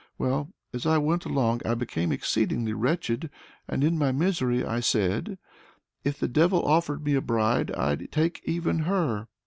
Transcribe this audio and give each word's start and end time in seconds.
Well, 0.17 0.49
as 0.73 0.87
I 0.87 0.97
went 0.97 1.25
along 1.25 1.61
I 1.63 1.75
became 1.75 2.11
exceedingly 2.11 2.73
wretched, 2.73 3.29
and 3.67 3.83
in 3.83 3.99
my 3.99 4.11
misery 4.11 4.65
I 4.65 4.79
said: 4.79 5.37
'If 6.03 6.19
the 6.19 6.27
devil 6.27 6.65
offered 6.65 7.05
me 7.05 7.13
a 7.13 7.21
bride, 7.21 7.69
I'd 7.75 8.11
take 8.11 8.41
even 8.43 8.79
her!'" 8.79 9.27